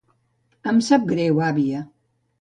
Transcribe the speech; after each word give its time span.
Em 0.71 0.79
sap 0.87 1.05
greu, 1.13 1.43
àvia. 1.49 1.87